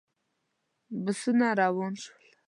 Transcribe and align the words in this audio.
بسونه 1.03 1.47
روان 1.61 1.93
شول. 2.03 2.25